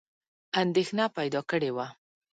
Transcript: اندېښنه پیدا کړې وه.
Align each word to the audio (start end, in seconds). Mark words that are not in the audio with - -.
اندېښنه 0.61 1.05
پیدا 1.17 1.41
کړې 1.49 1.71
وه. 1.75 1.87